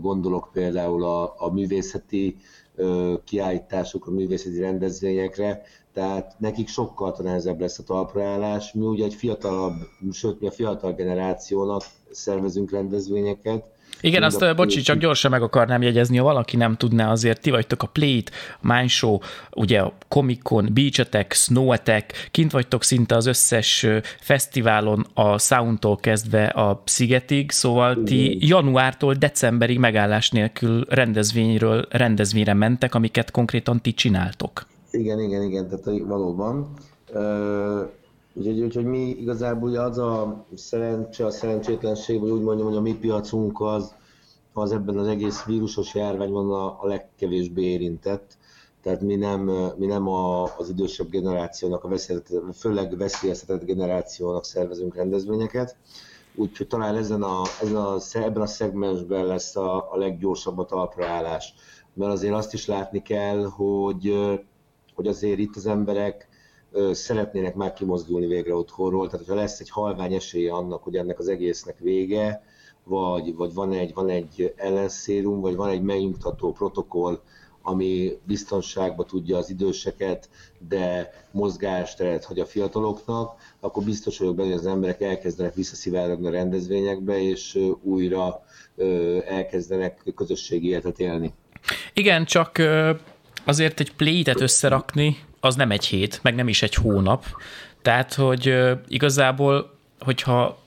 gondolok 0.00 0.50
például 0.52 1.04
a, 1.04 1.34
a 1.38 1.52
művészeti 1.52 2.36
kiállításokra, 3.24 4.12
művészeti 4.12 4.60
rendezvényekre, 4.60 5.62
tehát 5.92 6.34
nekik 6.38 6.68
sokkal 6.68 7.16
nehezebb 7.22 7.60
lesz 7.60 7.78
a 7.78 7.82
talpraállás. 7.82 8.72
Mi 8.72 8.86
ugye 8.86 9.04
egy 9.04 9.14
fiatalabb, 9.14 9.74
sőt 10.12 10.40
mi 10.40 10.46
a 10.46 10.50
fiatal 10.50 10.92
generációnak 10.92 11.82
szervezünk 12.10 12.70
rendezvényeket, 12.70 13.64
igen, 14.00 14.22
azt, 14.22 14.42
a 14.42 14.54
bocsi, 14.54 14.80
csak 14.80 14.98
gyorsan 14.98 15.30
meg 15.30 15.42
akarnám 15.42 15.82
jegyezni, 15.82 16.16
ha 16.16 16.24
valaki 16.24 16.56
nem 16.56 16.76
tudná, 16.76 17.10
azért 17.10 17.40
ti 17.40 17.50
vagytok 17.50 17.82
a 17.82 17.86
Plate, 17.86 18.32
a 18.60 18.74
Mind 18.74 18.88
Show, 18.88 19.18
ugye 19.50 19.80
a 19.80 19.92
Comic 20.08 20.42
Con, 20.42 20.68
Beach 20.72 21.00
Attack, 21.00 21.32
Snow 21.32 21.70
Attack, 21.70 22.28
kint 22.30 22.52
vagytok 22.52 22.82
szinte 22.82 23.16
az 23.16 23.26
összes 23.26 23.86
fesztiválon, 24.20 25.06
a 25.14 25.38
Soundtól 25.38 25.96
kezdve 25.96 26.46
a 26.46 26.82
Szigetig, 26.84 27.50
szóval 27.50 28.02
ti 28.02 28.46
januártól 28.46 29.14
decemberig 29.14 29.78
megállás 29.78 30.30
nélkül 30.30 30.84
rendezvényről 30.88 31.86
rendezvényre 31.90 32.54
mentek, 32.54 32.94
amiket 32.94 33.30
konkrétan 33.30 33.80
ti 33.80 33.92
csináltok. 33.92 34.66
Igen, 34.90 35.20
igen, 35.20 35.42
igen, 35.42 35.68
tehát 35.68 36.00
valóban. 36.06 36.74
Úgyhogy, 38.38 38.60
úgyhogy 38.60 38.84
mi 38.84 39.08
igazából 39.08 39.76
az 39.76 39.98
a 39.98 40.44
szerencse, 40.54 41.26
a 41.26 41.30
szerencsétlenség, 41.30 42.20
vagy 42.20 42.30
úgy 42.30 42.42
mondjam, 42.42 42.68
hogy 42.68 42.76
a 42.76 42.80
mi 42.80 42.94
piacunk 42.94 43.60
az, 43.60 43.94
az 44.52 44.72
ebben 44.72 44.98
az 44.98 45.06
egész 45.06 45.44
vírusos 45.44 45.94
járványban 45.94 46.52
a, 46.52 46.82
a 46.82 46.86
legkevésbé 46.86 47.62
érintett. 47.62 48.36
Tehát 48.82 49.00
mi 49.00 49.14
nem, 49.14 49.40
mi 49.76 49.86
nem 49.86 50.08
a, 50.08 50.42
az 50.56 50.68
idősebb 50.68 51.10
generációnak, 51.10 51.84
a 51.84 51.96
főleg 52.54 52.96
veszélyeztetett 52.96 53.64
generációnak 53.64 54.44
szervezünk 54.44 54.94
rendezvényeket. 54.94 55.76
Úgyhogy 56.34 56.66
talán 56.66 56.96
ezen 56.96 57.22
a, 57.22 57.42
ezen 57.62 57.76
a, 57.76 57.96
ebben 58.12 58.42
a 58.42 58.46
szegmensben 58.46 59.26
lesz 59.26 59.56
a, 59.56 59.92
a 59.92 59.96
leggyorsabb 59.96 60.58
a 60.58 60.64
talpraállás. 60.64 61.54
Mert 61.94 62.12
azért 62.12 62.34
azt 62.34 62.54
is 62.54 62.66
látni 62.66 63.02
kell, 63.02 63.44
hogy, 63.44 64.14
hogy 64.94 65.06
azért 65.06 65.38
itt 65.38 65.56
az 65.56 65.66
emberek 65.66 66.27
szeretnének 66.92 67.54
már 67.54 67.72
kimozdulni 67.72 68.26
végre 68.26 68.54
otthonról, 68.54 69.06
tehát 69.08 69.26
hogyha 69.26 69.40
lesz 69.40 69.60
egy 69.60 69.70
halvány 69.70 70.14
esélye 70.14 70.52
annak, 70.52 70.82
hogy 70.82 70.96
ennek 70.96 71.18
az 71.18 71.28
egésznek 71.28 71.78
vége, 71.78 72.42
vagy, 72.84 73.34
vagy 73.34 73.54
van, 73.54 73.72
egy, 73.72 73.94
van 73.94 74.08
egy 74.08 74.52
ellenszérum, 74.56 75.40
vagy 75.40 75.56
van 75.56 75.68
egy 75.68 75.82
megnyugtató 75.82 76.52
protokoll, 76.52 77.20
ami 77.62 78.18
biztonságba 78.24 79.04
tudja 79.04 79.36
az 79.36 79.50
időseket, 79.50 80.28
de 80.68 81.12
mozgásteret 81.30 82.24
hagy 82.24 82.40
a 82.40 82.46
fiataloknak, 82.46 83.40
akkor 83.60 83.84
biztos 83.84 84.18
vagyok 84.18 84.34
benne, 84.34 84.48
hogy 84.48 84.58
az 84.58 84.66
emberek 84.66 85.00
elkezdenek 85.00 85.54
visszaszivárogni 85.54 86.26
a 86.26 86.30
rendezvényekbe, 86.30 87.22
és 87.22 87.58
újra 87.82 88.42
elkezdenek 89.26 90.12
közösségi 90.16 90.68
életet 90.68 90.98
élni. 90.98 91.32
Igen, 91.92 92.24
csak 92.24 92.62
azért 93.44 93.80
egy 93.80 93.94
plétet 93.94 94.40
összerakni, 94.40 95.16
az 95.40 95.54
nem 95.54 95.70
egy 95.70 95.84
hét, 95.84 96.20
meg 96.22 96.34
nem 96.34 96.48
is 96.48 96.62
egy 96.62 96.74
hónap. 96.74 97.24
Tehát, 97.82 98.14
hogy 98.14 98.54
igazából, 98.88 99.76
hogyha 100.00 100.58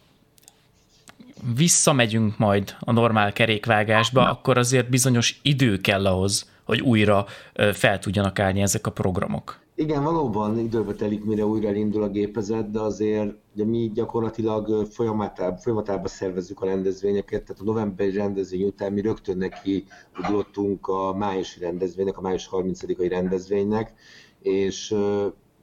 visszamegyünk 1.55 2.37
majd 2.37 2.75
a 2.79 2.91
normál 2.91 3.33
kerékvágásba, 3.33 4.29
akkor 4.29 4.57
azért 4.57 4.89
bizonyos 4.89 5.39
idő 5.41 5.77
kell 5.77 6.05
ahhoz, 6.05 6.49
hogy 6.63 6.81
újra 6.81 7.25
fel 7.73 7.99
tudjanak 7.99 8.39
állni 8.39 8.61
ezek 8.61 8.87
a 8.87 8.91
programok. 8.91 9.59
Igen, 9.75 10.03
valóban 10.03 10.59
időbe 10.59 10.93
telik, 10.93 11.23
mire 11.23 11.45
újra 11.45 11.67
elindul 11.67 12.03
a 12.03 12.09
gépezet, 12.09 12.71
de 12.71 12.79
azért 12.79 13.33
ugye 13.55 13.65
mi 13.65 13.91
gyakorlatilag 13.93 14.85
folyamatában, 14.85 15.57
folyamatában 15.57 16.07
szervezzük 16.07 16.61
a 16.61 16.65
rendezvényeket, 16.65 17.43
tehát 17.43 17.61
a 17.61 17.65
novemberi 17.65 18.11
rendezvény 18.11 18.63
után 18.63 18.93
mi 18.93 19.01
rögtön 19.01 19.37
neki 19.37 19.85
ugrottunk 20.19 20.87
a 20.87 21.13
májusi 21.13 21.59
rendezvénynek, 21.59 22.17
a 22.17 22.21
május 22.21 22.49
30-ai 22.51 23.07
rendezvénynek, 23.09 23.93
és 24.41 24.95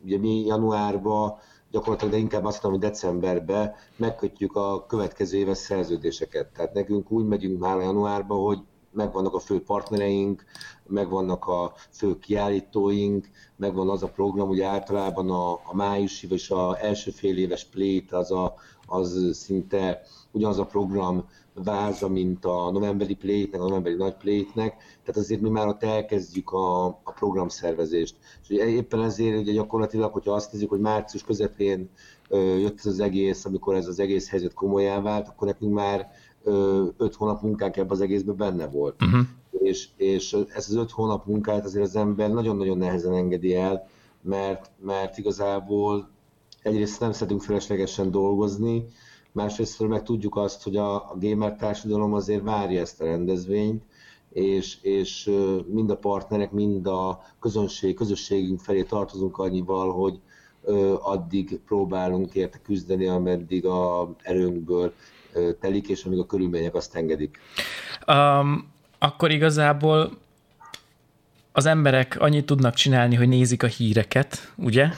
ugye 0.04 0.18
mi 0.18 0.44
januárban 0.44 1.34
gyakorlatilag, 1.70 2.12
de 2.12 2.20
inkább 2.20 2.44
azt 2.44 2.62
mondom, 2.62 2.80
hogy 2.80 2.90
decemberben 2.90 3.72
megkötjük 3.96 4.56
a 4.56 4.86
következő 4.86 5.38
éves 5.38 5.58
szerződéseket. 5.58 6.52
Tehát 6.52 6.72
nekünk 6.72 7.10
úgy 7.10 7.26
megyünk 7.26 7.60
már 7.60 7.78
januárba, 7.78 8.34
hogy 8.34 8.58
megvannak 8.92 9.34
a 9.34 9.38
fő 9.38 9.62
partnereink, 9.62 10.44
megvannak 10.86 11.46
a 11.46 11.72
fő 11.90 12.18
kiállítóink, 12.18 13.28
megvan 13.56 13.88
az 13.88 14.02
a 14.02 14.08
program, 14.08 14.48
ugye 14.48 14.66
általában 14.66 15.30
a, 15.30 15.52
a 15.52 15.74
májusi, 15.74 16.26
vagy 16.26 16.46
az 16.48 16.76
első 16.76 17.10
fél 17.10 17.38
éves 17.38 17.64
plét 17.64 18.12
az, 18.12 18.30
a, 18.30 18.54
az 18.86 19.30
szinte 19.32 20.02
ugyanaz 20.30 20.58
a 20.58 20.66
program 20.66 21.28
váza, 21.64 22.08
mint 22.08 22.44
a 22.44 22.70
novemberi 22.70 23.14
plate 23.14 23.58
a 23.58 23.68
novemberi 23.68 23.94
nagy 23.94 24.14
plate 24.14 24.52
tehát 24.54 25.16
azért 25.16 25.40
mi 25.40 25.48
már 25.48 25.66
ott 25.66 25.82
elkezdjük 25.82 26.50
a, 26.50 26.86
a 26.86 27.12
programszervezést. 27.14 28.16
És 28.42 28.50
ugye 28.50 28.66
éppen 28.66 29.02
ezért 29.02 29.38
ugye 29.38 29.52
gyakorlatilag, 29.52 30.12
hogyha 30.12 30.32
azt 30.32 30.52
nézzük, 30.52 30.68
hogy 30.68 30.80
március 30.80 31.22
közepén 31.22 31.90
ö, 32.28 32.56
jött 32.56 32.78
ez 32.78 32.86
az 32.86 33.00
egész, 33.00 33.44
amikor 33.44 33.74
ez 33.74 33.86
az 33.86 33.98
egész 33.98 34.28
helyzet 34.28 34.54
komolyá 34.54 35.00
vált, 35.00 35.28
akkor 35.28 35.46
nekünk 35.46 35.72
már 35.72 36.10
ö, 36.44 36.84
öt 36.96 37.14
hónap 37.14 37.42
munkánk 37.42 37.76
ebben 37.76 37.90
az 37.90 38.00
egészben 38.00 38.36
benne 38.36 38.66
volt. 38.66 39.02
Uh-huh. 39.02 39.26
És, 39.50 39.88
és 39.96 40.32
ez 40.32 40.68
az 40.68 40.74
öt 40.74 40.90
hónap 40.90 41.26
munkát 41.26 41.64
azért 41.64 41.84
az 41.84 41.96
ember 41.96 42.30
nagyon-nagyon 42.30 42.78
nehezen 42.78 43.14
engedi 43.14 43.54
el, 43.54 43.88
mert, 44.22 44.70
mert 44.80 45.18
igazából 45.18 46.08
egyrészt 46.62 47.00
nem 47.00 47.12
szeretünk 47.12 47.42
feleslegesen 47.42 48.10
dolgozni, 48.10 48.84
másrészt 49.38 49.88
meg 49.88 50.02
tudjuk 50.02 50.36
azt, 50.36 50.62
hogy 50.62 50.76
a 50.76 51.16
gamer 51.20 51.56
társadalom 51.56 52.14
azért 52.14 52.42
várja 52.42 52.80
ezt 52.80 53.00
a 53.00 53.04
rendezvényt, 53.04 53.82
és, 54.32 54.78
és 54.82 55.30
mind 55.66 55.90
a 55.90 55.96
partnerek, 55.96 56.50
mind 56.50 56.86
a 56.86 57.20
közönség, 57.40 57.94
közösségünk 57.94 58.60
felé 58.60 58.82
tartozunk 58.82 59.38
annyival, 59.38 59.92
hogy 59.92 60.20
addig 61.00 61.60
próbálunk 61.66 62.34
érte 62.34 62.60
küzdeni, 62.62 63.06
ameddig 63.06 63.66
a 63.66 64.10
erőnkből 64.22 64.92
telik, 65.60 65.88
és 65.88 66.04
amíg 66.04 66.18
a 66.18 66.26
körülmények 66.26 66.74
azt 66.74 66.94
engedik. 66.94 67.38
Um, 68.06 68.72
akkor 68.98 69.30
igazából 69.30 70.10
az 71.52 71.66
emberek 71.66 72.16
annyit 72.20 72.46
tudnak 72.46 72.74
csinálni, 72.74 73.14
hogy 73.14 73.28
nézik 73.28 73.62
a 73.62 73.66
híreket, 73.66 74.52
ugye? 74.56 74.88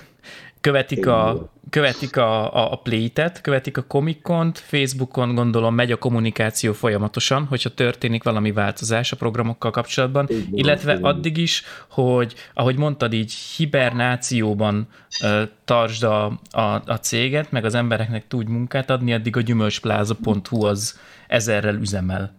Követik 0.61 1.07
a, 1.07 1.51
követik 1.71 2.17
a, 2.17 2.55
a, 2.55 2.73
a 2.73 2.77
Play-et, 2.77 3.41
követik 3.41 3.77
a 3.77 3.83
Comic-Cont, 3.83 4.59
Facebookon 4.59 5.35
gondolom 5.35 5.75
megy 5.75 5.93
a 5.93 5.97
kommunikáció 5.97 6.73
folyamatosan, 6.73 7.45
hogyha 7.45 7.75
történik 7.75 8.23
valami 8.23 8.53
változás 8.53 9.13
a 9.13 9.17
programokkal 9.17 9.71
kapcsolatban, 9.71 10.27
Igen, 10.29 10.49
illetve 10.51 10.93
Igen. 10.93 11.05
addig 11.05 11.37
is, 11.37 11.63
hogy 11.91 12.35
ahogy 12.55 12.77
mondtad 12.79 13.13
így, 13.13 13.33
hibernációban 13.33 14.89
uh, 15.23 15.43
tartsd 15.65 16.03
a, 16.03 16.25
a, 16.51 16.83
a 16.87 16.99
céget, 17.01 17.51
meg 17.51 17.65
az 17.65 17.75
embereknek 17.75 18.27
tudj 18.29 18.51
munkát 18.51 18.91
adni, 18.91 19.13
addig 19.13 19.37
a 19.37 19.41
gyümölcsplaza.hu 19.41 20.65
az 20.65 20.99
ezerrel 21.29 21.75
üzemel. 21.75 22.39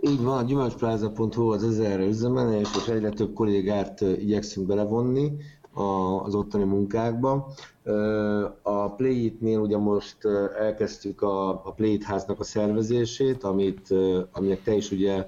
Így 0.00 0.20
van, 0.20 0.38
a 0.38 0.42
gyümölcsplaza.hu 0.42 1.50
az 1.50 1.64
ezerrel 1.64 2.08
üzemel, 2.08 2.54
és 2.54 2.68
egyre 2.88 3.08
több 3.08 3.34
kollégát 3.34 4.00
igyekszünk 4.00 4.66
belevonni, 4.66 5.32
az 5.74 6.34
ottani 6.34 6.64
munkákba. 6.64 7.52
A 8.62 8.94
Play-it-nél 8.94 9.58
ugye 9.58 9.76
most 9.76 10.16
elkezdtük 10.58 11.22
a, 11.22 11.48
a 11.48 11.72
Play-it 11.76 12.02
háznak 12.02 12.40
a 12.40 12.44
szervezését, 12.44 13.44
amit, 13.44 13.94
aminek 14.32 14.62
te 14.62 14.74
is 14.74 14.90
ugye 14.90 15.26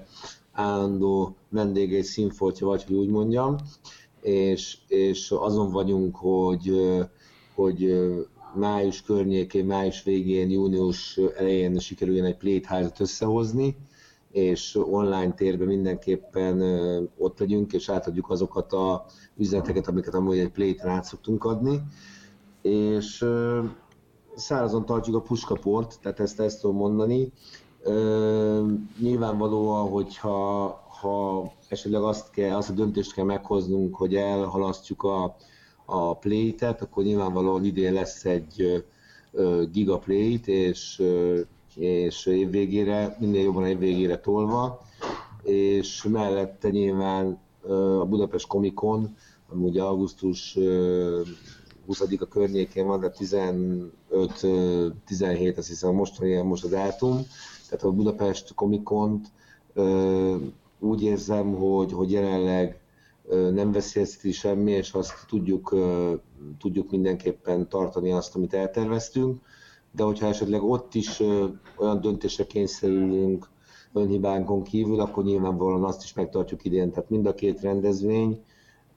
állandó 0.51 1.35
vendége 1.49 1.97
és 1.97 2.05
színfoltja 2.05 2.67
vagy, 2.67 2.83
hogy 2.83 2.95
úgy 2.95 3.09
mondjam, 3.09 3.55
és, 4.21 4.77
és 4.87 5.31
azon 5.31 5.71
vagyunk, 5.71 6.15
hogy, 6.15 6.71
hogy 7.55 7.95
május 8.55 9.01
környékén, 9.01 9.65
május 9.65 10.03
végén, 10.03 10.49
június 10.49 11.17
elején 11.37 11.79
sikerüljön 11.79 12.25
egy 12.25 12.37
Play-it 12.37 12.65
házat 12.65 12.99
összehozni, 12.99 13.75
és 14.35 14.75
online 14.75 15.33
térben 15.33 15.67
mindenképpen 15.67 16.61
ott 17.17 17.39
legyünk, 17.39 17.73
és 17.73 17.89
átadjuk 17.89 18.29
azokat 18.29 18.73
a 18.73 19.05
üzeneteket, 19.37 19.87
amiket 19.87 20.13
amúgy 20.13 20.37
egy 20.37 20.51
play-t 20.51 20.85
át 20.85 21.03
szoktunk 21.03 21.43
adni. 21.43 21.81
És 22.61 23.25
szárazon 24.35 24.85
tartjuk 24.85 25.15
a 25.15 25.21
puskaport, 25.21 25.99
tehát 26.01 26.19
ezt 26.19 26.39
ezt 26.39 26.61
tudom 26.61 26.75
mondani. 26.75 27.31
Nyilvánvalóan, 28.99 29.89
hogyha 29.89 30.65
ha 31.01 31.51
esetleg 31.67 32.01
azt, 32.01 32.29
kell, 32.29 32.55
azt 32.55 32.69
a 32.69 32.73
döntést 32.73 33.13
kell 33.13 33.25
meghoznunk, 33.25 33.95
hogy 33.95 34.15
elhalasztjuk 34.15 35.03
a, 35.03 35.35
a 35.85 36.17
play-et, 36.17 36.81
akkor 36.81 37.03
nyilvánvalóan 37.03 37.65
idén 37.65 37.93
lesz 37.93 38.25
egy 38.25 38.83
gigaplay-t, 39.71 40.47
és 40.47 41.03
és 41.75 42.25
évvégére, 42.25 43.15
minél 43.19 43.43
jobban 43.43 43.65
évvégére 43.65 44.19
tolva, 44.19 44.81
és 45.43 46.03
mellette 46.03 46.69
nyilván 46.69 47.39
a 47.99 48.05
Budapest 48.05 48.47
Komikon, 48.47 49.15
ami 49.51 49.63
ugye 49.63 49.81
augusztus 49.81 50.57
20-a 51.87 52.25
környékén 52.29 52.87
van, 52.87 52.99
de 52.99 53.13
15-17, 53.19 55.57
azt 55.57 55.67
hiszem 55.67 55.93
most 55.93 56.43
most 56.43 56.63
a 56.63 56.67
dátum, 56.67 57.25
tehát 57.69 57.83
a 57.83 57.91
Budapest 57.91 58.53
Komikont 58.53 59.27
úgy 60.79 61.03
érzem, 61.03 61.53
hogy, 61.53 61.91
hogy 61.91 62.11
jelenleg 62.11 62.79
nem 63.53 63.71
veszélyezteti 63.71 64.31
semmi, 64.31 64.71
és 64.71 64.93
azt 64.93 65.13
tudjuk, 65.27 65.75
tudjuk 66.59 66.91
mindenképpen 66.91 67.69
tartani 67.69 68.11
azt, 68.11 68.35
amit 68.35 68.53
elterveztünk 68.53 69.41
de 69.95 70.03
hogyha 70.03 70.27
esetleg 70.27 70.63
ott 70.63 70.93
is 70.93 71.19
olyan 71.77 72.01
döntésre 72.01 72.45
kényszerülünk 72.45 73.47
önhibánkon 73.93 74.63
kívül, 74.63 74.99
akkor 74.99 75.23
nyilvánvalóan 75.23 75.83
azt 75.83 76.03
is 76.03 76.13
megtartjuk 76.13 76.65
idén. 76.65 76.91
Tehát 76.91 77.09
mind 77.09 77.25
a 77.25 77.33
két 77.33 77.61
rendezvény 77.61 78.43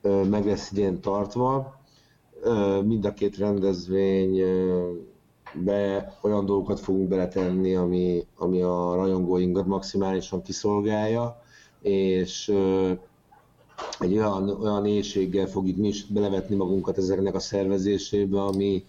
meg 0.02 0.46
lesz 0.46 0.70
idén 0.70 1.00
tartva, 1.00 1.76
mind 2.84 3.04
a 3.04 3.12
két 3.12 3.37
rendezvény 3.37 4.42
be 5.64 6.12
olyan 6.22 6.46
dolgokat 6.46 6.80
fogunk 6.80 7.08
beletenni, 7.08 7.74
ami, 7.74 8.26
ami 8.37 8.62
a 8.62 8.94
rajongóinkat 8.94 9.66
maximálisan 9.66 10.42
kiszolgálja, 10.42 11.42
és 11.82 12.54
egy 13.98 14.16
olyan, 14.16 14.48
olyan 14.48 14.87
éjséggel 14.87 15.46
fogjuk 15.46 15.76
mi 15.76 15.88
is 15.88 16.04
belevetni 16.04 16.56
magunkat 16.56 16.98
ezeknek 16.98 17.34
a 17.34 17.38
szervezésébe, 17.38 18.42
ami, 18.42 18.84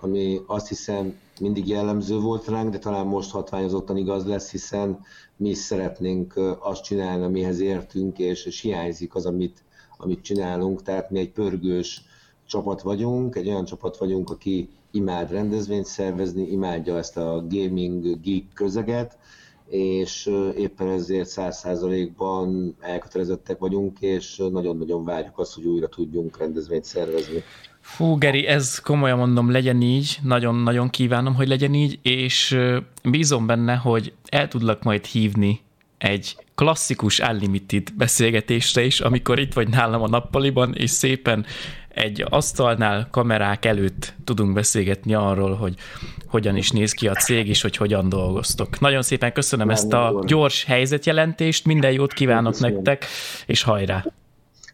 ami 0.00 0.40
azt 0.46 0.68
hiszem 0.68 1.14
mindig 1.40 1.68
jellemző 1.68 2.18
volt 2.18 2.48
ránk, 2.48 2.70
de 2.70 2.78
talán 2.78 3.06
most 3.06 3.30
hatványozottan 3.30 3.96
igaz 3.96 4.26
lesz, 4.26 4.50
hiszen 4.50 4.98
mi 5.36 5.48
is 5.48 5.58
szeretnénk 5.58 6.40
azt 6.60 6.82
csinálni, 6.82 7.24
amihez 7.24 7.60
értünk, 7.60 8.18
és, 8.18 8.44
és 8.44 8.60
hiányzik 8.60 9.14
az, 9.14 9.26
amit, 9.26 9.64
amit 9.96 10.22
csinálunk, 10.22 10.82
tehát 10.82 11.10
mi 11.10 11.18
egy 11.18 11.30
pörgős 11.32 12.02
csapat 12.46 12.82
vagyunk, 12.82 13.36
egy 13.36 13.48
olyan 13.48 13.64
csapat 13.64 13.96
vagyunk, 13.96 14.30
aki 14.30 14.68
imád 14.90 15.30
rendezvényt 15.30 15.86
szervezni, 15.86 16.42
imádja 16.50 16.96
ezt 16.96 17.16
a 17.16 17.44
gaming 17.48 18.20
geek 18.20 18.52
közeget, 18.54 19.18
és 19.66 20.30
éppen 20.56 20.88
ezért 20.88 21.28
száz 21.28 21.58
százalékban 21.58 22.76
elkötelezettek 22.80 23.58
vagyunk, 23.58 24.00
és 24.00 24.36
nagyon-nagyon 24.36 25.04
várjuk 25.04 25.38
azt, 25.38 25.54
hogy 25.54 25.64
újra 25.64 25.88
tudjunk 25.88 26.38
rendezvényt 26.38 26.84
szervezni. 26.84 27.42
Fú, 27.84 28.18
Geri, 28.18 28.46
ez 28.46 28.78
komolyan 28.78 29.18
mondom, 29.18 29.50
legyen 29.50 29.82
így, 29.82 30.18
nagyon-nagyon 30.22 30.90
kívánom, 30.90 31.34
hogy 31.34 31.48
legyen 31.48 31.74
így, 31.74 31.98
és 32.02 32.58
bízom 33.02 33.46
benne, 33.46 33.74
hogy 33.74 34.12
el 34.28 34.48
tudlak 34.48 34.82
majd 34.82 35.04
hívni 35.04 35.60
egy 35.98 36.36
klasszikus 36.54 37.18
Unlimited 37.18 37.92
beszélgetésre 37.94 38.84
is, 38.84 39.00
amikor 39.00 39.38
itt 39.38 39.52
vagy 39.52 39.68
nálam 39.68 40.02
a 40.02 40.08
nappaliban, 40.08 40.74
és 40.74 40.90
szépen 40.90 41.46
egy 41.88 42.24
asztalnál, 42.28 43.08
kamerák 43.10 43.64
előtt 43.64 44.14
tudunk 44.24 44.52
beszélgetni 44.52 45.14
arról, 45.14 45.54
hogy 45.54 45.74
hogyan 46.26 46.56
is 46.56 46.70
néz 46.70 46.92
ki 46.92 47.08
a 47.08 47.14
cég, 47.14 47.48
és 47.48 47.62
hogy 47.62 47.76
hogyan 47.76 48.08
dolgoztok. 48.08 48.80
Nagyon 48.80 49.02
szépen 49.02 49.32
köszönöm 49.32 49.70
ezt 49.70 49.92
a 49.92 50.22
gyors 50.26 50.64
helyzetjelentést, 50.64 51.64
minden 51.64 51.92
jót 51.92 52.12
kívánok 52.12 52.58
nektek, 52.58 53.06
és 53.46 53.62
hajrá! 53.62 54.04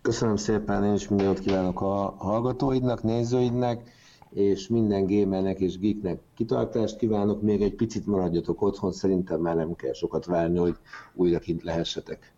Köszönöm 0.03 0.37
szépen, 0.37 0.85
én 0.85 0.95
is 0.95 1.09
mindent 1.09 1.39
kívánok 1.41 1.81
a 1.81 2.15
hallgatóidnak, 2.19 3.03
nézőidnek, 3.03 3.91
és 4.31 4.69
minden 4.69 5.07
gamernek 5.07 5.61
és 5.61 5.79
geeknek 5.79 6.21
kitartást 6.35 6.97
kívánok. 6.97 7.43
Még 7.43 7.63
egy 7.63 7.75
picit 7.75 8.07
maradjatok 8.07 8.63
otthon, 8.63 8.93
szerintem 8.93 9.41
már 9.41 9.57
nem 9.57 9.75
kell 9.75 9.93
sokat 9.93 10.25
várni, 10.25 10.59
hogy 10.59 10.77
újra 11.15 11.39
kint 11.39 11.63
lehessetek. 11.63 12.33